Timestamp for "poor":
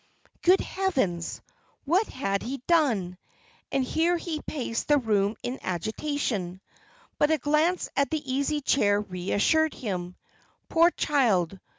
10.69-10.89